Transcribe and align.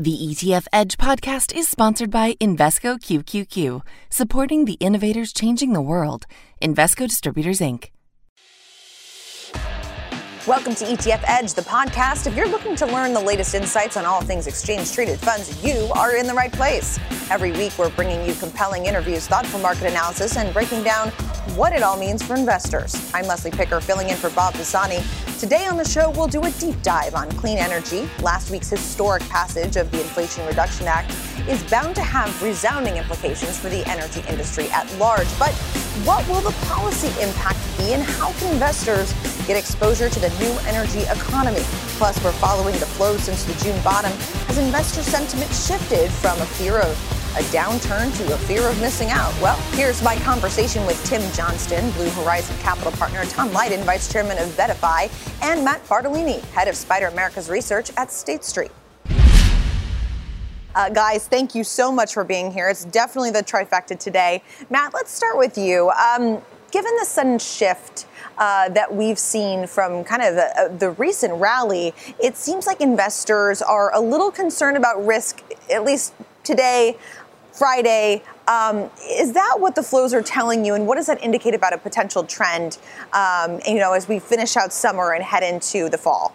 The 0.00 0.16
ETF 0.16 0.68
Edge 0.72 0.96
podcast 0.96 1.52
is 1.52 1.68
sponsored 1.68 2.08
by 2.08 2.34
Invesco 2.34 3.00
QQQ, 3.00 3.80
supporting 4.10 4.64
the 4.64 4.74
innovators 4.74 5.32
changing 5.32 5.72
the 5.72 5.80
world. 5.80 6.24
Invesco 6.62 7.08
Distributors, 7.08 7.58
Inc. 7.58 7.90
Welcome 10.46 10.76
to 10.76 10.84
ETF 10.84 11.24
Edge, 11.26 11.54
the 11.54 11.62
podcast. 11.62 12.28
If 12.28 12.36
you're 12.36 12.46
looking 12.46 12.76
to 12.76 12.86
learn 12.86 13.12
the 13.12 13.20
latest 13.20 13.56
insights 13.56 13.96
on 13.96 14.06
all 14.06 14.20
things 14.20 14.46
exchange 14.46 14.92
traded 14.92 15.18
funds, 15.18 15.64
you 15.64 15.90
are 15.96 16.14
in 16.14 16.28
the 16.28 16.34
right 16.34 16.52
place. 16.52 17.00
Every 17.28 17.50
week, 17.50 17.76
we're 17.76 17.90
bringing 17.90 18.24
you 18.24 18.34
compelling 18.34 18.86
interviews, 18.86 19.26
thoughtful 19.26 19.58
market 19.58 19.90
analysis, 19.90 20.36
and 20.36 20.54
breaking 20.54 20.84
down 20.84 21.08
what 21.56 21.72
it 21.72 21.82
all 21.82 21.98
means 21.98 22.22
for 22.22 22.36
investors. 22.36 23.10
I'm 23.12 23.26
Leslie 23.26 23.50
Picker, 23.50 23.80
filling 23.80 24.10
in 24.10 24.16
for 24.16 24.30
Bob 24.30 24.54
Pisani. 24.54 25.00
Today 25.38 25.66
on 25.66 25.76
the 25.76 25.84
show, 25.84 26.10
we'll 26.10 26.26
do 26.26 26.42
a 26.42 26.50
deep 26.58 26.82
dive 26.82 27.14
on 27.14 27.30
clean 27.30 27.58
energy. 27.58 28.10
Last 28.22 28.50
week's 28.50 28.70
historic 28.70 29.22
passage 29.28 29.76
of 29.76 29.88
the 29.92 30.00
Inflation 30.00 30.44
Reduction 30.48 30.88
Act 30.88 31.14
is 31.48 31.62
bound 31.70 31.94
to 31.94 32.02
have 32.02 32.42
resounding 32.42 32.96
implications 32.96 33.56
for 33.56 33.68
the 33.68 33.88
energy 33.88 34.20
industry 34.28 34.68
at 34.70 34.92
large. 34.98 35.28
But 35.38 35.52
what 36.02 36.26
will 36.28 36.40
the 36.40 36.50
policy 36.66 37.06
impact 37.22 37.60
be, 37.78 37.92
and 37.94 38.02
how 38.02 38.32
can 38.32 38.52
investors 38.52 39.12
get 39.46 39.56
exposure 39.56 40.08
to 40.08 40.18
the 40.18 40.30
new 40.40 40.50
energy 40.66 41.02
economy? 41.02 41.62
Plus, 41.98 42.18
we're 42.24 42.32
following 42.32 42.74
the 42.80 42.86
flow 42.86 43.16
since 43.16 43.44
the 43.44 43.54
June 43.62 43.80
bottom 43.84 44.10
as 44.48 44.58
investor 44.58 45.04
sentiment 45.04 45.52
shifted 45.52 46.10
from 46.10 46.36
a 46.40 46.46
fear 46.46 46.80
of 46.80 47.17
a 47.36 47.42
downturn 47.52 48.16
to 48.16 48.34
a 48.34 48.38
fear 48.38 48.66
of 48.68 48.80
missing 48.80 49.10
out? 49.10 49.32
Well, 49.40 49.56
here's 49.72 50.02
my 50.02 50.16
conversation 50.16 50.84
with 50.86 51.02
Tim 51.04 51.20
Johnston, 51.32 51.90
Blue 51.92 52.08
Horizon 52.10 52.56
Capital 52.58 52.92
Partner, 52.92 53.24
Tom 53.26 53.52
Lydon, 53.52 53.80
Vice 53.84 54.12
Chairman 54.12 54.38
of 54.38 54.48
VettaFi, 54.48 55.10
and 55.42 55.64
Matt 55.64 55.84
Bartolini, 55.86 56.40
Head 56.52 56.68
of 56.68 56.74
SPDR 56.74 57.12
Americas 57.12 57.48
Research 57.48 57.90
at 57.96 58.10
State 58.10 58.44
Street. 58.44 58.70
Uh, 60.74 60.88
guys, 60.88 61.26
thank 61.26 61.54
you 61.54 61.64
so 61.64 61.90
much 61.90 62.14
for 62.14 62.24
being 62.24 62.52
here. 62.52 62.68
It's 62.68 62.84
definitely 62.84 63.30
the 63.30 63.42
trifecta 63.42 63.98
today. 63.98 64.42
Matt, 64.70 64.94
let's 64.94 65.10
start 65.10 65.36
with 65.36 65.58
you. 65.58 65.90
Um, 65.90 66.40
given 66.70 66.94
the 66.98 67.04
sudden 67.04 67.38
shift 67.38 68.06
uh, 68.36 68.68
that 68.68 68.94
we've 68.94 69.18
seen 69.18 69.66
from 69.66 70.04
kind 70.04 70.22
of 70.22 70.34
the, 70.34 70.60
uh, 70.60 70.68
the, 70.76 70.90
recent 70.90 71.34
rally, 71.34 71.94
it 72.22 72.36
seems 72.36 72.66
like 72.66 72.80
investors 72.80 73.62
are 73.62 73.94
a 73.94 74.00
little 74.00 74.30
concerned 74.30 74.76
about 74.76 75.04
risk, 75.04 75.42
at 75.72 75.84
least 75.84 76.14
today, 76.48 76.96
Friday. 77.52 78.22
Um, 78.48 78.90
is 79.10 79.34
that 79.34 79.56
what 79.58 79.74
the 79.74 79.82
flows 79.82 80.14
are 80.14 80.22
telling 80.22 80.64
you, 80.64 80.74
and 80.74 80.86
what 80.86 80.96
does 80.96 81.06
that 81.06 81.22
indicate 81.22 81.54
about 81.54 81.74
a 81.74 81.78
potential 81.78 82.24
trend? 82.24 82.78
Um, 83.12 83.60
you 83.66 83.78
know, 83.78 83.92
as 83.92 84.08
we 84.08 84.18
finish 84.18 84.56
out 84.56 84.72
summer 84.72 85.12
and 85.12 85.22
head 85.22 85.42
into 85.42 85.90
the 85.90 85.98
fall. 85.98 86.34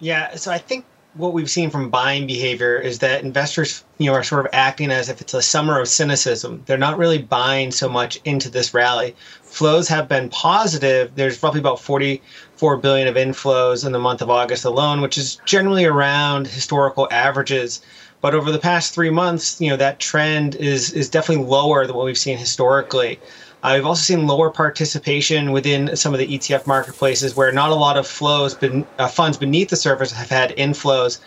Yeah, 0.00 0.34
so 0.36 0.50
I 0.50 0.58
think 0.58 0.86
what 1.16 1.32
we've 1.32 1.50
seen 1.50 1.70
from 1.70 1.88
buying 1.88 2.26
behavior 2.26 2.76
is 2.78 2.98
that 2.98 3.24
investors, 3.24 3.84
you 3.98 4.06
know, 4.06 4.14
are 4.14 4.22
sort 4.22 4.44
of 4.44 4.50
acting 4.52 4.90
as 4.90 5.08
if 5.08 5.20
it's 5.20 5.34
a 5.34 5.42
summer 5.42 5.80
of 5.80 5.88
cynicism. 5.88 6.62
They're 6.66 6.76
not 6.76 6.98
really 6.98 7.18
buying 7.22 7.70
so 7.70 7.88
much 7.88 8.18
into 8.24 8.50
this 8.50 8.74
rally. 8.74 9.16
Flows 9.42 9.88
have 9.88 10.08
been 10.08 10.28
positive. 10.28 11.12
There's 11.14 11.42
roughly 11.42 11.60
about 11.60 11.80
44 11.80 12.76
billion 12.78 13.08
of 13.08 13.14
inflows 13.14 13.86
in 13.86 13.92
the 13.92 13.98
month 13.98 14.20
of 14.20 14.28
August 14.28 14.64
alone, 14.64 15.00
which 15.00 15.16
is 15.16 15.40
generally 15.46 15.86
around 15.86 16.46
historical 16.46 17.08
averages. 17.10 17.80
But 18.20 18.34
over 18.34 18.50
the 18.50 18.58
past 18.58 18.94
three 18.94 19.10
months, 19.10 19.60
you 19.60 19.70
know, 19.70 19.76
that 19.76 20.00
trend 20.00 20.54
is 20.56 20.92
is 20.92 21.08
definitely 21.08 21.44
lower 21.44 21.86
than 21.86 21.96
what 21.96 22.06
we've 22.06 22.18
seen 22.18 22.38
historically. 22.38 23.20
Uh, 23.62 23.72
we've 23.74 23.86
also 23.86 24.02
seen 24.02 24.26
lower 24.26 24.50
participation 24.50 25.50
within 25.50 25.96
some 25.96 26.12
of 26.12 26.20
the 26.20 26.26
ETF 26.26 26.66
marketplaces 26.66 27.34
where 27.34 27.50
not 27.52 27.70
a 27.70 27.74
lot 27.74 27.96
of 27.96 28.06
flows, 28.06 28.54
ben, 28.54 28.86
uh, 28.98 29.08
funds 29.08 29.36
beneath 29.36 29.70
the 29.70 29.76
surface 29.76 30.12
have 30.12 30.30
had 30.30 30.56
inflows. 30.56 31.18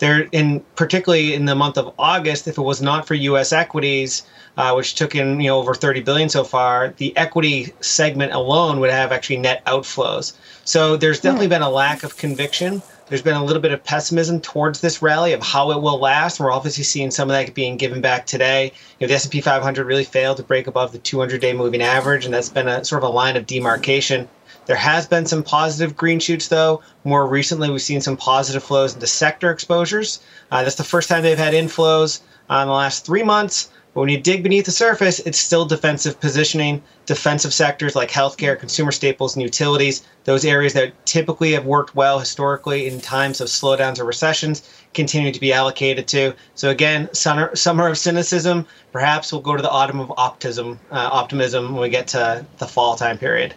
There, 0.00 0.28
in 0.32 0.60
particularly 0.74 1.34
in 1.34 1.44
the 1.44 1.54
month 1.54 1.78
of 1.78 1.94
August, 1.98 2.48
if 2.48 2.58
it 2.58 2.62
was 2.62 2.82
not 2.82 3.06
for 3.06 3.14
U.S. 3.14 3.52
equities, 3.52 4.24
uh, 4.56 4.72
which 4.74 4.96
took 4.96 5.14
in 5.14 5.40
you 5.40 5.48
know 5.48 5.58
over 5.58 5.74
30 5.74 6.00
billion 6.00 6.28
so 6.28 6.42
far, 6.42 6.94
the 6.96 7.16
equity 7.16 7.72
segment 7.80 8.32
alone 8.32 8.80
would 8.80 8.90
have 8.90 9.12
actually 9.12 9.36
net 9.36 9.64
outflows. 9.66 10.32
So 10.64 10.96
there's 10.96 11.20
definitely 11.20 11.46
hmm. 11.46 11.50
been 11.50 11.62
a 11.62 11.70
lack 11.70 12.02
of 12.02 12.16
conviction 12.16 12.82
there's 13.08 13.22
been 13.22 13.36
a 13.36 13.44
little 13.44 13.60
bit 13.60 13.72
of 13.72 13.84
pessimism 13.84 14.40
towards 14.40 14.80
this 14.80 15.02
rally 15.02 15.32
of 15.32 15.42
how 15.42 15.70
it 15.72 15.82
will 15.82 15.98
last. 15.98 16.40
We're 16.40 16.52
obviously 16.52 16.84
seeing 16.84 17.10
some 17.10 17.30
of 17.30 17.34
that 17.34 17.54
being 17.54 17.76
given 17.76 18.00
back 18.00 18.26
today. 18.26 18.72
You 18.98 19.06
know, 19.06 19.08
the 19.08 19.14
S&P 19.14 19.40
500 19.40 19.86
really 19.86 20.04
failed 20.04 20.38
to 20.38 20.42
break 20.42 20.66
above 20.66 20.92
the 20.92 20.98
200-day 20.98 21.52
moving 21.52 21.82
average, 21.82 22.24
and 22.24 22.32
that's 22.32 22.48
been 22.48 22.68
a 22.68 22.84
sort 22.84 23.02
of 23.02 23.10
a 23.10 23.12
line 23.12 23.36
of 23.36 23.46
demarcation. 23.46 24.28
There 24.66 24.76
has 24.76 25.06
been 25.06 25.26
some 25.26 25.42
positive 25.42 25.94
green 25.94 26.18
shoots, 26.18 26.48
though. 26.48 26.82
More 27.04 27.26
recently, 27.26 27.68
we've 27.68 27.82
seen 27.82 28.00
some 28.00 28.16
positive 28.16 28.62
flows 28.62 28.94
into 28.94 29.06
sector 29.06 29.50
exposures. 29.50 30.20
Uh, 30.50 30.62
that's 30.62 30.76
the 30.76 30.84
first 30.84 31.10
time 31.10 31.22
they've 31.22 31.36
had 31.36 31.52
inflows 31.52 32.20
uh, 32.48 32.60
in 32.62 32.68
the 32.68 32.74
last 32.74 33.04
three 33.04 33.22
months. 33.22 33.68
But 33.94 34.00
when 34.00 34.08
you 34.08 34.18
dig 34.18 34.42
beneath 34.42 34.64
the 34.64 34.72
surface, 34.72 35.20
it's 35.20 35.38
still 35.38 35.64
defensive 35.64 36.18
positioning. 36.18 36.82
Defensive 37.06 37.54
sectors 37.54 37.94
like 37.94 38.10
healthcare, 38.10 38.58
consumer 38.58 38.90
staples, 38.90 39.36
and 39.36 39.42
utilities, 39.42 40.02
those 40.24 40.44
areas 40.44 40.72
that 40.72 41.06
typically 41.06 41.52
have 41.52 41.64
worked 41.64 41.94
well 41.94 42.18
historically 42.18 42.88
in 42.88 43.00
times 43.00 43.40
of 43.40 43.46
slowdowns 43.46 44.00
or 44.00 44.04
recessions, 44.04 44.68
continue 44.94 45.30
to 45.30 45.40
be 45.40 45.52
allocated 45.52 46.08
to. 46.08 46.34
So 46.56 46.70
again, 46.70 47.08
summer, 47.14 47.54
summer 47.54 47.88
of 47.88 47.96
cynicism. 47.96 48.66
Perhaps 48.90 49.32
we'll 49.32 49.42
go 49.42 49.56
to 49.56 49.62
the 49.62 49.70
autumn 49.70 50.00
of 50.00 50.12
optimism, 50.16 50.80
uh, 50.90 51.08
optimism 51.12 51.72
when 51.72 51.82
we 51.82 51.88
get 51.88 52.08
to 52.08 52.44
the 52.58 52.66
fall 52.66 52.96
time 52.96 53.16
period. 53.16 53.54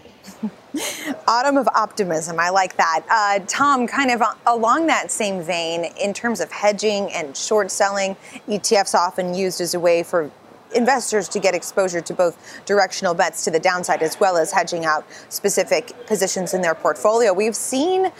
Autumn 1.27 1.57
of 1.57 1.67
optimism. 1.69 2.39
I 2.39 2.49
like 2.49 2.77
that. 2.77 3.03
Uh, 3.09 3.45
Tom, 3.47 3.87
kind 3.87 4.11
of 4.11 4.21
along 4.45 4.87
that 4.87 5.11
same 5.11 5.41
vein, 5.41 5.85
in 5.99 6.13
terms 6.13 6.39
of 6.39 6.51
hedging 6.51 7.11
and 7.13 7.35
short 7.35 7.71
selling, 7.71 8.15
ETFs 8.47 8.93
often 8.93 9.33
used 9.33 9.61
as 9.61 9.73
a 9.73 9.79
way 9.79 10.03
for 10.03 10.29
investors 10.75 11.29
to 11.29 11.39
get 11.39 11.55
exposure 11.55 12.01
to 12.01 12.13
both 12.13 12.37
directional 12.65 13.13
bets 13.13 13.43
to 13.45 13.51
the 13.51 13.59
downside 13.59 14.01
as 14.01 14.19
well 14.19 14.37
as 14.37 14.51
hedging 14.51 14.85
out 14.85 15.05
specific 15.29 15.93
positions 16.07 16.53
in 16.53 16.61
their 16.61 16.75
portfolio. 16.75 17.33
We've 17.33 17.55
seen 17.55 18.11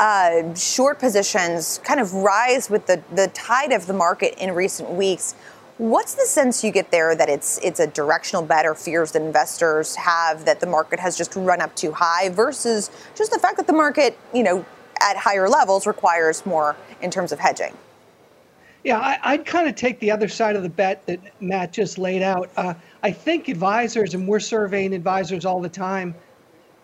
uh, 0.00 0.54
short 0.54 0.98
positions 1.00 1.80
kind 1.82 1.98
of 2.00 2.14
rise 2.14 2.70
with 2.70 2.86
the, 2.86 3.02
the 3.14 3.28
tide 3.28 3.72
of 3.72 3.86
the 3.86 3.92
market 3.92 4.34
in 4.38 4.54
recent 4.54 4.90
weeks. 4.90 5.34
What's 5.78 6.14
the 6.14 6.26
sense 6.26 6.64
you 6.64 6.72
get 6.72 6.90
there 6.90 7.14
that 7.14 7.28
it's 7.28 7.58
it's 7.58 7.78
a 7.78 7.86
directional 7.86 8.42
bet 8.42 8.66
or 8.66 8.74
fears 8.74 9.12
that 9.12 9.22
investors 9.22 9.94
have 9.94 10.44
that 10.44 10.58
the 10.58 10.66
market 10.66 10.98
has 10.98 11.16
just 11.16 11.36
run 11.36 11.60
up 11.60 11.74
too 11.76 11.92
high 11.92 12.30
versus 12.30 12.90
just 13.14 13.30
the 13.30 13.38
fact 13.38 13.58
that 13.58 13.68
the 13.68 13.72
market, 13.72 14.18
you 14.34 14.42
know, 14.42 14.66
at 15.00 15.16
higher 15.16 15.48
levels 15.48 15.86
requires 15.86 16.44
more 16.44 16.74
in 17.00 17.12
terms 17.12 17.30
of 17.30 17.38
hedging? 17.38 17.76
Yeah, 18.82 19.18
I, 19.22 19.36
would 19.36 19.46
kind 19.46 19.68
of 19.68 19.76
take 19.76 20.00
the 20.00 20.10
other 20.10 20.28
side 20.28 20.56
of 20.56 20.64
the 20.64 20.68
bet 20.68 21.06
that 21.06 21.20
Matt 21.40 21.72
just 21.72 21.96
laid 21.96 22.22
out. 22.22 22.50
Uh, 22.56 22.74
I 23.02 23.12
think 23.12 23.48
advisors, 23.48 24.14
and 24.14 24.26
we're 24.26 24.40
surveying 24.40 24.94
advisors 24.94 25.44
all 25.44 25.60
the 25.60 25.68
time, 25.68 26.14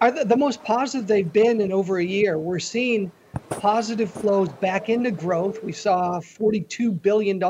are 0.01 0.11
the, 0.11 0.25
the 0.25 0.37
most 0.37 0.63
positive 0.65 1.07
they've 1.07 1.33
been 1.33 1.61
in 1.61 1.73
over 1.73 1.99
a 1.99 2.05
year. 2.05 2.39
We're 2.39 2.59
seeing 2.59 3.11
positive 3.49 4.11
flows 4.11 4.51
back 4.51 4.89
into 4.89 5.11
growth. 5.11 5.63
We 5.65 5.73
saw 5.73 6.21
$42 6.21 7.01
billion 7.01 7.41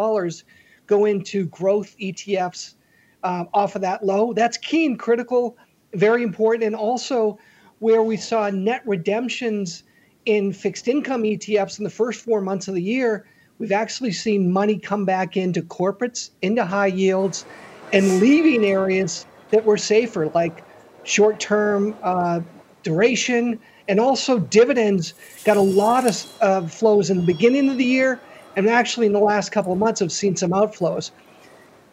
go 0.86 1.04
into 1.04 1.46
growth 1.46 1.96
ETFs 1.98 2.74
um, 3.22 3.48
off 3.54 3.74
of 3.74 3.82
that 3.82 4.04
low. 4.04 4.32
That's 4.32 4.56
key 4.58 4.86
and 4.86 4.98
critical, 4.98 5.56
very 5.94 6.22
important. 6.22 6.64
And 6.64 6.76
also, 6.76 7.38
where 7.78 8.02
we 8.02 8.16
saw 8.16 8.50
net 8.50 8.82
redemptions 8.86 9.82
in 10.26 10.52
fixed 10.52 10.88
income 10.88 11.22
ETFs 11.22 11.78
in 11.78 11.84
the 11.84 11.90
first 11.90 12.24
four 12.24 12.40
months 12.40 12.68
of 12.68 12.74
the 12.74 12.82
year, 12.82 13.26
we've 13.58 13.72
actually 13.72 14.12
seen 14.12 14.52
money 14.52 14.78
come 14.78 15.04
back 15.04 15.36
into 15.36 15.62
corporates, 15.62 16.30
into 16.42 16.64
high 16.64 16.86
yields, 16.86 17.44
and 17.92 18.20
leaving 18.20 18.64
areas 18.64 19.26
that 19.50 19.64
were 19.64 19.76
safer, 19.76 20.28
like 20.28 20.64
short 21.04 21.40
term 21.40 21.96
uh, 22.02 22.40
duration. 22.82 23.58
And 23.88 24.00
also, 24.00 24.38
dividends 24.38 25.14
got 25.44 25.56
a 25.56 25.62
lot 25.62 26.06
of 26.06 26.26
uh, 26.40 26.66
flows 26.66 27.10
in 27.10 27.18
the 27.18 27.22
beginning 27.22 27.68
of 27.68 27.76
the 27.76 27.84
year 27.84 28.20
and 28.56 28.68
actually 28.68 29.06
in 29.06 29.12
the 29.12 29.20
last 29.20 29.52
couple 29.52 29.72
of 29.72 29.78
months 29.78 30.00
have 30.00 30.12
seen 30.12 30.36
some 30.36 30.50
outflows. 30.50 31.10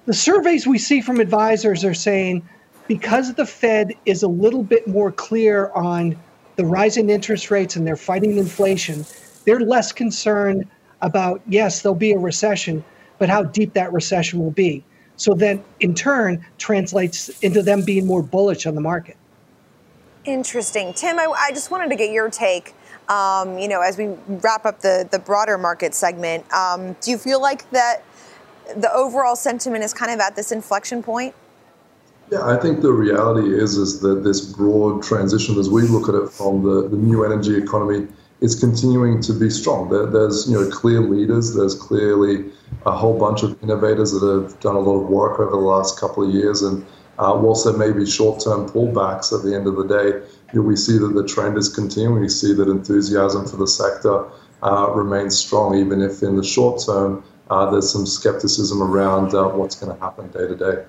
The 0.05 0.13
surveys 0.13 0.65
we 0.65 0.77
see 0.77 1.01
from 1.01 1.19
advisors 1.19 1.83
are 1.83 1.93
saying 1.93 2.47
because 2.87 3.33
the 3.35 3.45
Fed 3.45 3.93
is 4.05 4.23
a 4.23 4.27
little 4.27 4.63
bit 4.63 4.87
more 4.87 5.11
clear 5.11 5.71
on 5.73 6.17
the 6.55 6.65
rising 6.65 7.09
interest 7.09 7.51
rates 7.51 7.75
and 7.75 7.85
they're 7.87 7.95
fighting 7.95 8.37
inflation, 8.37 9.05
they're 9.45 9.59
less 9.59 9.91
concerned 9.91 10.67
about, 11.01 11.41
yes, 11.47 11.81
there'll 11.81 11.95
be 11.95 12.11
a 12.11 12.17
recession, 12.17 12.83
but 13.17 13.29
how 13.29 13.43
deep 13.43 13.73
that 13.73 13.93
recession 13.93 14.39
will 14.39 14.51
be. 14.51 14.83
So 15.15 15.33
then, 15.33 15.63
in 15.79 15.93
turn, 15.93 16.45
translates 16.57 17.29
into 17.41 17.61
them 17.61 17.83
being 17.83 18.05
more 18.05 18.23
bullish 18.23 18.65
on 18.65 18.75
the 18.75 18.81
market. 18.81 19.17
Interesting. 20.25 20.93
Tim, 20.93 21.19
I, 21.19 21.33
I 21.39 21.51
just 21.51 21.71
wanted 21.71 21.89
to 21.89 21.95
get 21.95 22.11
your 22.11 22.29
take 22.29 22.73
um, 23.09 23.57
you 23.57 23.67
know, 23.67 23.81
as 23.81 23.97
we 23.97 24.07
wrap 24.27 24.65
up 24.65 24.81
the, 24.81 25.07
the 25.11 25.19
broader 25.19 25.57
market 25.57 25.93
segment, 25.93 26.51
um, 26.53 26.95
do 27.01 27.11
you 27.11 27.17
feel 27.17 27.41
like 27.41 27.69
that 27.71 28.03
the 28.75 28.91
overall 28.93 29.35
sentiment 29.35 29.83
is 29.83 29.93
kind 29.93 30.11
of 30.11 30.19
at 30.19 30.35
this 30.35 30.51
inflection 30.51 31.03
point? 31.03 31.35
Yeah, 32.31 32.45
I 32.45 32.55
think 32.55 32.81
the 32.81 32.93
reality 32.93 33.53
is 33.53 33.75
is 33.75 33.99
that 34.01 34.23
this 34.23 34.39
broad 34.39 35.03
transition, 35.03 35.59
as 35.59 35.69
we 35.69 35.81
look 35.81 36.07
at 36.07 36.15
it 36.15 36.29
from 36.29 36.63
the, 36.63 36.87
the 36.87 36.95
new 36.95 37.25
energy 37.25 37.57
economy 37.57 38.07
is 38.39 38.55
continuing 38.59 39.21
to 39.21 39.33
be 39.33 39.49
strong. 39.49 39.89
There, 39.89 40.05
there's 40.05 40.49
you 40.49 40.59
know 40.59 40.69
clear 40.69 41.01
leaders. 41.01 41.53
There's 41.53 41.75
clearly 41.75 42.45
a 42.85 42.91
whole 42.91 43.17
bunch 43.17 43.43
of 43.43 43.61
innovators 43.61 44.11
that 44.13 44.25
have 44.25 44.59
done 44.61 44.75
a 44.75 44.79
lot 44.79 45.01
of 45.01 45.09
work 45.09 45.39
over 45.39 45.51
the 45.51 45.57
last 45.57 45.99
couple 45.99 46.27
of 46.27 46.33
years. 46.33 46.61
And 46.61 46.85
uh, 47.19 47.37
whilst 47.39 47.65
there 47.65 47.77
may 47.77 47.91
be 47.91 48.05
short-term 48.05 48.69
pullbacks, 48.69 49.37
at 49.37 49.43
the 49.43 49.53
end 49.53 49.67
of 49.67 49.75
the 49.75 49.87
day, 49.87 50.25
we 50.53 50.75
see 50.75 50.97
that 50.97 51.13
the 51.13 51.25
trend 51.25 51.57
is 51.57 51.69
continuing. 51.69 52.21
We 52.21 52.29
see 52.29 52.53
that 52.53 52.67
enthusiasm 52.67 53.47
for 53.47 53.57
the 53.57 53.67
sector 53.67 54.25
uh, 54.63 54.91
remains 54.93 55.37
strong, 55.37 55.75
even 55.75 56.01
if 56.01 56.23
in 56.23 56.35
the 56.35 56.43
short 56.43 56.83
term 56.85 57.23
uh, 57.49 57.69
there's 57.69 57.91
some 57.91 58.05
skepticism 58.05 58.81
around 58.81 59.33
uh, 59.33 59.49
what's 59.49 59.75
going 59.75 59.95
to 59.95 60.01
happen 60.01 60.27
day 60.31 60.47
to 60.47 60.55
day. 60.55 60.85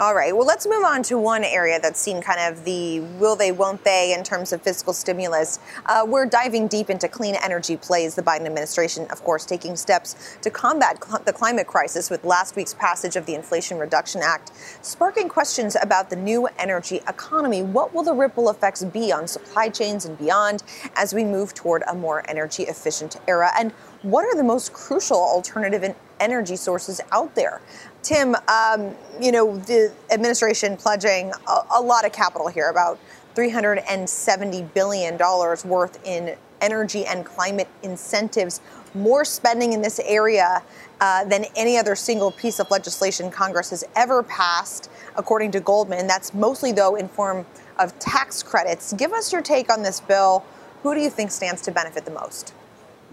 All 0.00 0.14
right. 0.14 0.34
Well, 0.34 0.46
let's 0.46 0.66
move 0.66 0.82
on 0.82 1.02
to 1.02 1.18
one 1.18 1.44
area 1.44 1.78
that's 1.78 2.00
seen 2.00 2.22
kind 2.22 2.40
of 2.40 2.64
the 2.64 3.00
will 3.00 3.36
they, 3.36 3.52
won't 3.52 3.84
they 3.84 4.14
in 4.14 4.24
terms 4.24 4.50
of 4.50 4.62
fiscal 4.62 4.94
stimulus. 4.94 5.58
Uh, 5.84 6.06
we're 6.08 6.24
diving 6.24 6.68
deep 6.68 6.88
into 6.88 7.06
clean 7.06 7.34
energy 7.44 7.76
plays. 7.76 8.14
The 8.14 8.22
Biden 8.22 8.46
administration, 8.46 9.06
of 9.10 9.22
course, 9.22 9.44
taking 9.44 9.76
steps 9.76 10.38
to 10.40 10.48
combat 10.48 11.04
cl- 11.04 11.22
the 11.22 11.34
climate 11.34 11.66
crisis 11.66 12.08
with 12.08 12.24
last 12.24 12.56
week's 12.56 12.72
passage 12.72 13.14
of 13.14 13.26
the 13.26 13.34
Inflation 13.34 13.76
Reduction 13.76 14.22
Act, 14.24 14.52
sparking 14.80 15.28
questions 15.28 15.76
about 15.82 16.08
the 16.08 16.16
new 16.16 16.48
energy 16.58 17.02
economy. 17.06 17.60
What 17.62 17.92
will 17.92 18.02
the 18.02 18.14
ripple 18.14 18.48
effects 18.48 18.82
be 18.82 19.12
on 19.12 19.28
supply 19.28 19.68
chains 19.68 20.06
and 20.06 20.16
beyond 20.16 20.62
as 20.96 21.12
we 21.12 21.24
move 21.24 21.52
toward 21.52 21.82
a 21.86 21.94
more 21.94 22.24
energy 22.26 22.62
efficient 22.62 23.18
era? 23.28 23.50
And 23.58 23.72
what 24.00 24.24
are 24.24 24.34
the 24.34 24.44
most 24.44 24.72
crucial 24.72 25.18
alternative 25.18 25.94
energy 26.20 26.56
sources 26.56 27.00
out 27.10 27.34
there? 27.34 27.60
Tim, 28.02 28.36
um, 28.48 28.94
you 29.20 29.32
know, 29.32 29.56
the 29.56 29.92
administration 30.10 30.76
pledging 30.76 31.32
a, 31.48 31.60
a 31.76 31.80
lot 31.80 32.06
of 32.06 32.12
capital 32.12 32.48
here, 32.48 32.68
about 32.68 32.98
$370 33.34 34.74
billion 34.74 35.18
worth 35.18 35.98
in 36.04 36.36
energy 36.60 37.06
and 37.06 37.24
climate 37.24 37.68
incentives, 37.82 38.60
more 38.94 39.24
spending 39.24 39.72
in 39.72 39.82
this 39.82 39.98
area 40.00 40.62
uh, 41.00 41.24
than 41.24 41.46
any 41.56 41.78
other 41.78 41.94
single 41.94 42.30
piece 42.30 42.60
of 42.60 42.70
legislation 42.70 43.30
Congress 43.30 43.70
has 43.70 43.84
ever 43.96 44.22
passed, 44.22 44.90
according 45.16 45.50
to 45.52 45.60
Goldman. 45.60 46.06
That's 46.06 46.34
mostly, 46.34 46.72
though, 46.72 46.96
in 46.96 47.08
form 47.08 47.46
of 47.78 47.98
tax 47.98 48.42
credits. 48.42 48.92
Give 48.92 49.12
us 49.12 49.32
your 49.32 49.42
take 49.42 49.72
on 49.72 49.82
this 49.82 50.00
bill. 50.00 50.44
Who 50.82 50.94
do 50.94 51.00
you 51.00 51.10
think 51.10 51.30
stands 51.30 51.62
to 51.62 51.70
benefit 51.70 52.04
the 52.04 52.10
most? 52.10 52.52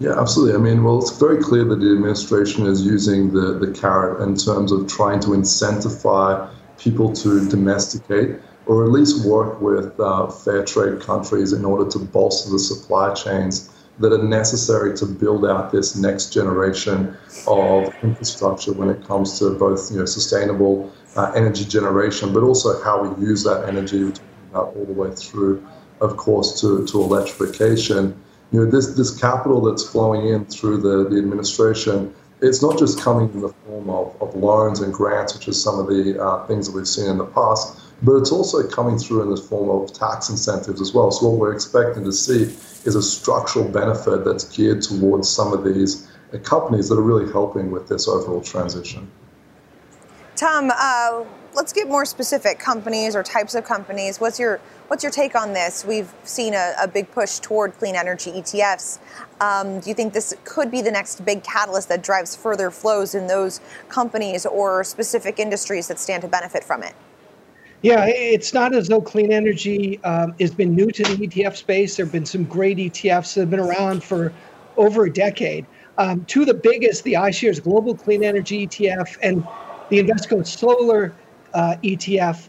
Yeah, 0.00 0.18
absolutely. 0.18 0.54
I 0.54 0.58
mean, 0.58 0.84
well, 0.84 0.98
it's 0.98 1.18
very 1.18 1.42
clear 1.42 1.64
that 1.64 1.80
the 1.80 1.90
administration 1.90 2.66
is 2.66 2.86
using 2.86 3.32
the, 3.32 3.58
the 3.58 3.72
carrot 3.72 4.22
in 4.22 4.36
terms 4.36 4.70
of 4.70 4.86
trying 4.86 5.18
to 5.20 5.28
incentivize 5.28 6.48
people 6.78 7.12
to 7.12 7.48
domesticate 7.48 8.40
or 8.66 8.84
at 8.84 8.90
least 8.90 9.26
work 9.26 9.60
with 9.60 9.98
uh, 9.98 10.28
fair 10.28 10.64
trade 10.64 11.00
countries 11.00 11.52
in 11.52 11.64
order 11.64 11.90
to 11.90 11.98
bolster 11.98 12.50
the 12.50 12.58
supply 12.58 13.12
chains 13.14 13.70
that 13.98 14.12
are 14.12 14.22
necessary 14.22 14.96
to 14.96 15.04
build 15.04 15.44
out 15.44 15.72
this 15.72 15.96
next 15.96 16.32
generation 16.32 17.16
of 17.48 17.92
infrastructure 18.04 18.72
when 18.72 18.88
it 18.88 19.04
comes 19.04 19.36
to 19.40 19.50
both 19.58 19.90
you 19.90 19.98
know, 19.98 20.04
sustainable 20.04 20.92
uh, 21.16 21.32
energy 21.34 21.64
generation, 21.64 22.32
but 22.32 22.44
also 22.44 22.80
how 22.84 23.02
we 23.02 23.26
use 23.26 23.42
that 23.42 23.66
energy 23.66 24.12
all 24.54 24.84
the 24.86 24.92
way 24.92 25.10
through, 25.16 25.66
of 26.00 26.16
course, 26.16 26.60
to, 26.60 26.86
to 26.86 27.00
electrification 27.02 28.14
you 28.52 28.64
know, 28.64 28.70
this, 28.70 28.94
this 28.94 29.18
capital 29.18 29.60
that's 29.60 29.88
flowing 29.88 30.28
in 30.28 30.44
through 30.46 30.78
the, 30.78 31.08
the 31.08 31.18
administration, 31.18 32.14
it's 32.40 32.62
not 32.62 32.78
just 32.78 33.00
coming 33.00 33.30
in 33.34 33.40
the 33.40 33.48
form 33.48 33.90
of, 33.90 34.16
of 34.22 34.34
loans 34.34 34.80
and 34.80 34.92
grants, 34.92 35.34
which 35.34 35.48
is 35.48 35.62
some 35.62 35.78
of 35.78 35.86
the 35.88 36.22
uh, 36.22 36.46
things 36.46 36.66
that 36.66 36.74
we've 36.74 36.88
seen 36.88 37.10
in 37.10 37.18
the 37.18 37.26
past, 37.26 37.80
but 38.02 38.14
it's 38.14 38.30
also 38.30 38.66
coming 38.68 38.96
through 38.96 39.22
in 39.22 39.30
the 39.30 39.36
form 39.36 39.68
of 39.70 39.92
tax 39.92 40.30
incentives 40.30 40.80
as 40.80 40.94
well. 40.94 41.10
So 41.10 41.28
what 41.28 41.38
we're 41.38 41.52
expecting 41.52 42.04
to 42.04 42.12
see 42.12 42.42
is 42.86 42.94
a 42.94 43.02
structural 43.02 43.68
benefit 43.68 44.24
that's 44.24 44.44
geared 44.56 44.82
towards 44.82 45.28
some 45.28 45.52
of 45.52 45.64
these 45.64 46.08
uh, 46.32 46.38
companies 46.38 46.88
that 46.88 46.96
are 46.96 47.02
really 47.02 47.30
helping 47.32 47.70
with 47.70 47.88
this 47.88 48.06
overall 48.06 48.40
transition. 48.40 49.10
Tom, 50.36 50.70
uh, 50.70 51.24
let's 51.58 51.72
get 51.72 51.88
more 51.88 52.04
specific. 52.04 52.60
Companies 52.60 53.16
or 53.16 53.24
types 53.24 53.56
of 53.56 53.64
companies. 53.64 54.20
What's 54.20 54.38
your 54.38 54.60
what's 54.86 55.02
your 55.02 55.10
take 55.10 55.34
on 55.34 55.52
this? 55.52 55.84
We've 55.84 56.10
seen 56.22 56.54
a, 56.54 56.74
a 56.80 56.86
big 56.86 57.10
push 57.10 57.40
toward 57.40 57.76
clean 57.78 57.96
energy 57.96 58.30
ETFs. 58.30 59.00
Um, 59.40 59.80
do 59.80 59.90
you 59.90 59.94
think 59.94 60.12
this 60.12 60.34
could 60.44 60.70
be 60.70 60.80
the 60.82 60.92
next 60.92 61.24
big 61.24 61.42
catalyst 61.42 61.88
that 61.88 62.00
drives 62.02 62.36
further 62.36 62.70
flows 62.70 63.14
in 63.14 63.26
those 63.26 63.60
companies 63.88 64.46
or 64.46 64.84
specific 64.84 65.40
industries 65.40 65.88
that 65.88 65.98
stand 65.98 66.22
to 66.22 66.28
benefit 66.28 66.62
from 66.62 66.84
it? 66.84 66.94
Yeah, 67.82 68.06
it's 68.06 68.54
not 68.54 68.72
as 68.72 68.86
though 68.86 69.00
clean 69.00 69.32
energy 69.32 70.02
um, 70.04 70.34
has 70.40 70.52
been 70.52 70.74
new 70.76 70.90
to 70.92 71.02
the 71.02 71.26
ETF 71.26 71.56
space. 71.56 71.96
There 71.96 72.06
have 72.06 72.12
been 72.12 72.26
some 72.26 72.44
great 72.44 72.78
ETFs 72.78 73.34
that 73.34 73.40
have 73.40 73.50
been 73.50 73.60
around 73.60 74.04
for 74.04 74.32
over 74.76 75.06
a 75.06 75.12
decade. 75.12 75.66
Um, 75.96 76.24
two 76.26 76.42
of 76.42 76.46
the 76.46 76.54
biggest, 76.54 77.02
the 77.02 77.14
iShares 77.14 77.60
Global 77.60 77.96
Clean 77.96 78.22
Energy 78.22 78.66
ETF 78.66 79.16
and 79.22 79.44
the 79.90 79.98
Invesco 79.98 80.46
Solar 80.46 81.14
uh, 81.54 81.76
ETF 81.82 82.48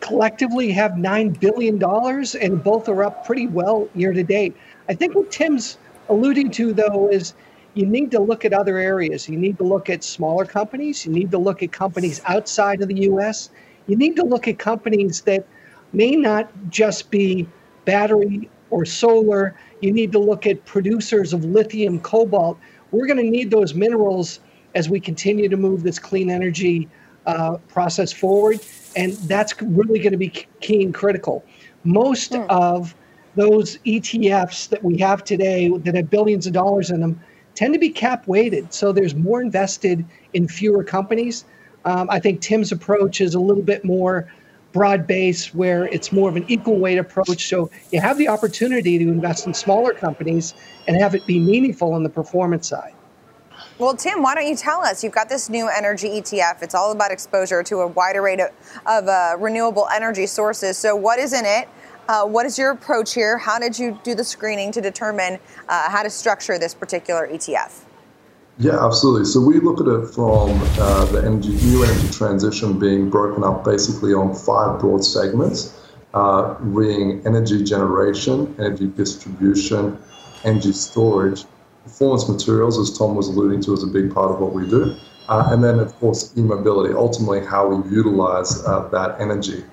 collectively 0.00 0.70
have 0.70 0.92
$9 0.92 1.40
billion, 1.40 1.82
and 1.82 2.62
both 2.62 2.88
are 2.88 3.04
up 3.04 3.26
pretty 3.26 3.46
well 3.46 3.88
year 3.94 4.12
to 4.12 4.22
date. 4.22 4.56
I 4.88 4.94
think 4.94 5.14
what 5.14 5.30
Tim's 5.30 5.78
alluding 6.08 6.50
to, 6.52 6.72
though, 6.72 7.08
is 7.08 7.34
you 7.74 7.86
need 7.86 8.10
to 8.12 8.20
look 8.20 8.44
at 8.44 8.52
other 8.52 8.78
areas. 8.78 9.28
You 9.28 9.36
need 9.36 9.58
to 9.58 9.64
look 9.64 9.90
at 9.90 10.02
smaller 10.02 10.44
companies. 10.44 11.04
You 11.04 11.12
need 11.12 11.30
to 11.30 11.38
look 11.38 11.62
at 11.62 11.72
companies 11.72 12.20
outside 12.26 12.82
of 12.82 12.88
the 12.88 13.02
US. 13.02 13.50
You 13.86 13.96
need 13.96 14.16
to 14.16 14.24
look 14.24 14.48
at 14.48 14.58
companies 14.58 15.20
that 15.22 15.46
may 15.92 16.16
not 16.16 16.50
just 16.70 17.10
be 17.10 17.48
battery 17.84 18.50
or 18.70 18.84
solar. 18.84 19.54
You 19.80 19.92
need 19.92 20.12
to 20.12 20.18
look 20.18 20.46
at 20.46 20.64
producers 20.64 21.32
of 21.32 21.44
lithium, 21.44 22.00
cobalt. 22.00 22.58
We're 22.90 23.06
going 23.06 23.18
to 23.18 23.30
need 23.30 23.50
those 23.50 23.74
minerals 23.74 24.40
as 24.74 24.88
we 24.88 25.00
continue 25.00 25.48
to 25.48 25.56
move 25.56 25.82
this 25.82 25.98
clean 25.98 26.30
energy 26.30 26.88
uh, 27.26 27.56
process 27.68 28.12
forward. 28.12 28.60
And 28.96 29.12
that's 29.12 29.60
really 29.60 29.98
going 29.98 30.12
to 30.12 30.18
be 30.18 30.30
key 30.60 30.82
and 30.82 30.94
critical. 30.94 31.44
Most 31.84 32.32
mm. 32.32 32.46
of 32.48 32.94
those 33.36 33.78
ETFs 33.78 34.68
that 34.68 34.82
we 34.82 34.98
have 34.98 35.22
today 35.24 35.68
that 35.68 35.94
have 35.94 36.10
billions 36.10 36.46
of 36.46 36.52
dollars 36.52 36.90
in 36.90 37.00
them 37.00 37.20
tend 37.54 37.74
to 37.74 37.78
be 37.78 37.90
cap 37.90 38.26
weighted. 38.26 38.72
So 38.72 38.92
there's 38.92 39.14
more 39.14 39.40
invested 39.40 40.04
in 40.32 40.48
fewer 40.48 40.82
companies. 40.82 41.44
Um, 41.84 42.08
I 42.10 42.18
think 42.18 42.40
Tim's 42.40 42.72
approach 42.72 43.20
is 43.20 43.34
a 43.34 43.40
little 43.40 43.62
bit 43.62 43.84
more 43.84 44.30
broad 44.72 45.06
base 45.06 45.54
where 45.54 45.86
it's 45.86 46.12
more 46.12 46.28
of 46.28 46.36
an 46.36 46.44
equal 46.48 46.78
weight 46.78 46.98
approach. 46.98 47.48
So 47.48 47.70
you 47.90 48.00
have 48.00 48.18
the 48.18 48.28
opportunity 48.28 48.98
to 48.98 49.04
invest 49.08 49.46
in 49.46 49.54
smaller 49.54 49.92
companies 49.92 50.54
and 50.86 50.96
have 50.96 51.14
it 51.14 51.26
be 51.26 51.38
meaningful 51.38 51.92
on 51.92 52.02
the 52.02 52.10
performance 52.10 52.68
side. 52.68 52.92
Well, 53.78 53.94
Tim, 53.94 54.22
why 54.22 54.34
don't 54.34 54.48
you 54.48 54.56
tell 54.56 54.80
us? 54.80 55.04
You've 55.04 55.12
got 55.12 55.28
this 55.28 55.48
new 55.48 55.68
energy 55.68 56.08
ETF. 56.08 56.62
It's 56.62 56.74
all 56.74 56.90
about 56.90 57.12
exposure 57.12 57.62
to 57.62 57.76
a 57.76 57.86
wide 57.86 58.16
array 58.16 58.34
of, 58.34 58.50
of 58.86 59.06
uh, 59.06 59.36
renewable 59.38 59.86
energy 59.94 60.26
sources. 60.26 60.76
So, 60.76 60.96
what 60.96 61.20
is 61.20 61.32
in 61.32 61.44
it? 61.44 61.68
Uh, 62.08 62.24
what 62.24 62.44
is 62.44 62.58
your 62.58 62.72
approach 62.72 63.14
here? 63.14 63.38
How 63.38 63.60
did 63.60 63.78
you 63.78 64.00
do 64.02 64.16
the 64.16 64.24
screening 64.24 64.72
to 64.72 64.80
determine 64.80 65.38
uh, 65.68 65.90
how 65.90 66.02
to 66.02 66.10
structure 66.10 66.58
this 66.58 66.74
particular 66.74 67.28
ETF? 67.28 67.84
Yeah, 68.58 68.84
absolutely. 68.84 69.26
So 69.26 69.40
we 69.40 69.60
look 69.60 69.80
at 69.80 69.86
it 69.86 70.12
from 70.12 70.60
uh, 70.80 71.04
the 71.04 71.22
energy, 71.24 71.50
new 71.50 71.84
energy 71.84 72.08
transition 72.10 72.76
being 72.76 73.08
broken 73.08 73.44
up 73.44 73.62
basically 73.62 74.14
on 74.14 74.34
five 74.34 74.80
broad 74.80 75.04
segments, 75.04 75.78
uh, 76.14 76.54
being 76.54 77.24
energy 77.24 77.62
generation, 77.62 78.56
energy 78.58 78.88
distribution, 78.88 79.96
energy 80.42 80.72
storage, 80.72 81.44
performance 81.88 82.28
materials, 82.28 82.78
as 82.78 82.96
Tom 82.96 83.16
was 83.16 83.28
alluding 83.28 83.62
to, 83.62 83.72
is 83.72 83.82
a 83.82 83.86
big 83.86 84.14
part 84.14 84.30
of 84.30 84.38
what 84.40 84.52
we 84.52 84.68
do. 84.68 84.94
Uh, 85.28 85.48
and 85.50 85.64
then, 85.64 85.78
of 85.78 85.94
course, 85.96 86.36
e-mobility, 86.36 86.94
ultimately 86.94 87.44
how 87.44 87.66
we 87.66 87.90
utilize 87.90 88.64
uh, 88.64 88.88
that 88.88 89.20
energy. 89.20 89.64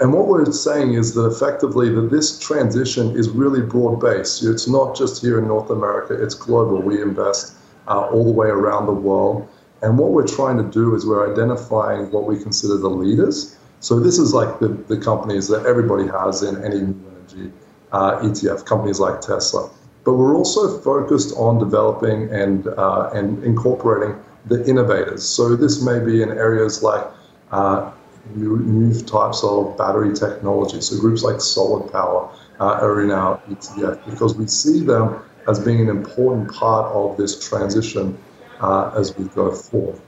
And 0.00 0.12
what 0.12 0.28
we're 0.28 0.44
saying 0.46 0.94
is 0.94 1.14
that 1.14 1.26
effectively 1.26 1.90
that 1.94 2.10
this 2.10 2.38
transition 2.38 3.16
is 3.16 3.28
really 3.28 3.60
broad-based. 3.60 4.44
It's 4.44 4.66
not 4.66 4.96
just 4.96 5.20
here 5.20 5.38
in 5.38 5.46
North 5.46 5.70
America, 5.70 6.14
it's 6.14 6.34
global. 6.34 6.80
We 6.80 7.02
invest 7.02 7.54
uh, 7.86 8.06
all 8.06 8.24
the 8.24 8.32
way 8.32 8.48
around 8.48 8.86
the 8.86 8.92
world. 8.92 9.48
And 9.82 9.98
what 9.98 10.10
we're 10.10 10.26
trying 10.26 10.56
to 10.58 10.64
do 10.64 10.94
is 10.94 11.06
we're 11.06 11.30
identifying 11.32 12.10
what 12.10 12.24
we 12.26 12.42
consider 12.42 12.76
the 12.76 12.88
leaders. 12.88 13.56
So 13.80 13.98
this 13.98 14.18
is 14.18 14.32
like 14.32 14.58
the, 14.58 14.68
the 14.68 14.96
companies 14.96 15.48
that 15.48 15.66
everybody 15.66 16.06
has 16.06 16.42
in 16.42 16.62
any 16.64 16.80
new 16.80 17.02
energy 17.10 17.52
uh, 17.92 18.20
ETF, 18.20 18.64
companies 18.64 19.00
like 19.00 19.20
Tesla 19.20 19.70
but 20.04 20.14
we're 20.14 20.34
also 20.34 20.78
focused 20.80 21.34
on 21.36 21.58
developing 21.58 22.30
and, 22.30 22.66
uh, 22.68 23.10
and 23.12 23.42
incorporating 23.44 24.16
the 24.46 24.66
innovators. 24.66 25.22
So 25.22 25.56
this 25.56 25.82
may 25.82 25.98
be 25.98 26.22
in 26.22 26.30
areas 26.30 26.82
like 26.82 27.06
uh, 27.52 27.92
new, 28.34 28.58
new, 28.58 29.00
types 29.02 29.42
of 29.44 29.76
battery 29.76 30.14
technology. 30.14 30.80
So 30.80 30.98
groups 30.98 31.22
like 31.22 31.40
Solid 31.40 31.92
Power 31.92 32.30
uh, 32.58 32.78
are 32.80 33.02
in 33.02 33.10
our 33.10 33.38
ETF 33.50 34.04
because 34.08 34.34
we 34.34 34.46
see 34.46 34.80
them 34.80 35.22
as 35.48 35.58
being 35.58 35.80
an 35.80 35.88
important 35.88 36.52
part 36.52 36.92
of 36.92 37.16
this 37.16 37.46
transition 37.46 38.16
uh, 38.60 38.92
as 38.96 39.16
we 39.16 39.26
go 39.28 39.52
forward. 39.52 40.00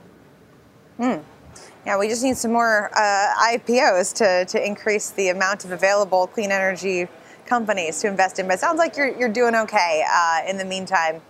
Hmm. 0.97 1.17
Yeah, 1.85 1.97
we 1.97 2.07
just 2.07 2.23
need 2.23 2.37
some 2.37 2.53
more 2.53 2.89
uh, 2.95 3.33
IPOs 3.51 4.13
to, 4.15 4.45
to 4.45 4.65
increase 4.65 5.09
the 5.09 5.29
amount 5.29 5.65
of 5.65 5.71
available 5.71 6.27
clean 6.27 6.51
energy 6.51 7.07
companies 7.45 8.01
to 8.01 8.07
invest 8.07 8.39
in. 8.39 8.47
But 8.47 8.55
it 8.55 8.59
sounds 8.59 8.77
like 8.77 8.97
you're, 8.97 9.17
you're 9.17 9.29
doing 9.29 9.55
okay 9.55 10.03
uh, 10.09 10.41
in 10.47 10.57
the 10.57 10.65
meantime. 10.65 11.21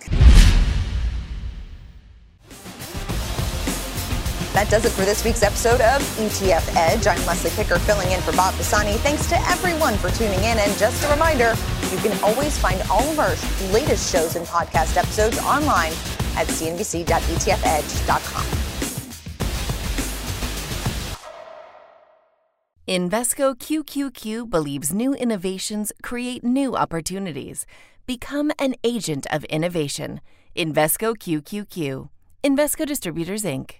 That 4.54 4.70
does 4.70 4.86
it 4.86 4.92
for 4.92 5.04
this 5.04 5.26
week's 5.26 5.42
episode 5.42 5.82
of 5.82 6.02
ETF 6.18 6.76
Edge. 6.76 7.08
I'm 7.08 7.26
Leslie 7.26 7.50
Picker 7.52 7.80
filling 7.80 8.12
in 8.12 8.22
for 8.22 8.34
Bob 8.34 8.54
Pisani. 8.54 8.94
Thanks 8.98 9.28
to 9.30 9.36
everyone 9.50 9.96
for 9.96 10.12
tuning 10.12 10.38
in. 10.40 10.60
And 10.60 10.78
just 10.78 11.04
a 11.06 11.12
reminder, 11.12 11.56
you 11.92 11.98
can 11.98 12.16
always 12.24 12.56
find 12.60 12.80
all 12.84 13.02
of 13.10 13.18
our 13.18 13.36
latest 13.74 14.12
shows 14.12 14.36
and 14.36 14.46
podcast 14.46 14.96
episodes 14.96 15.40
online 15.40 15.94
at 16.36 16.46
cnbc.etfedge.com. 16.48 18.63
Invesco 22.88 23.56
QQQ 23.56 24.50
believes 24.50 24.94
new 24.94 25.14
innovations 25.14 25.94
create 26.02 26.44
new 26.44 26.76
opportunities. 26.76 27.66
Become 28.06 28.52
an 28.60 28.76
agent 28.84 29.26
of 29.32 29.46
innovation. 29.46 30.20
Invesco 30.54 31.16
QQQ. 31.16 32.10
Invesco 32.44 32.86
Distributors, 32.86 33.46
Inc. 33.46 33.76